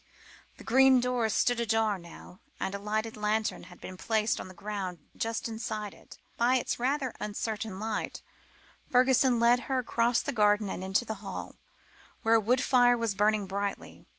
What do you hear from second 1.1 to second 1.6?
stood